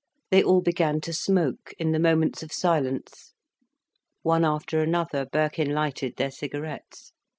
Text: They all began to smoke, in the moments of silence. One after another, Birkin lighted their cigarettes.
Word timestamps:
They 0.31 0.41
all 0.41 0.61
began 0.61 0.99
to 1.01 1.13
smoke, 1.13 1.75
in 1.77 1.91
the 1.91 1.99
moments 1.99 2.41
of 2.41 2.51
silence. 2.51 3.33
One 4.23 4.43
after 4.43 4.81
another, 4.81 5.27
Birkin 5.27 5.73
lighted 5.75 6.15
their 6.15 6.31
cigarettes. 6.31 7.13